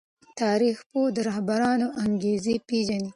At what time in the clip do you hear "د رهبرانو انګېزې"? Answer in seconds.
1.15-2.55